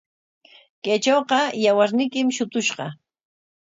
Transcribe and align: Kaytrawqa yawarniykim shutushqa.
Kaytrawqa 0.85 1.39
yawarniykim 1.65 2.27
shutushqa. 2.35 2.87